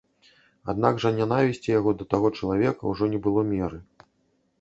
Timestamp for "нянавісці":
1.17-1.69